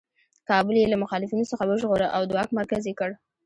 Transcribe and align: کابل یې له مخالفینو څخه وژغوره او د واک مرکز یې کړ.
کابل 0.49 0.75
یې 0.81 0.91
له 0.91 0.97
مخالفینو 1.03 1.49
څخه 1.51 1.63
وژغوره 1.65 2.07
او 2.15 2.21
د 2.25 2.29
واک 2.37 2.49
مرکز 2.59 2.81
یې 2.89 2.93
کړ. 2.99 3.09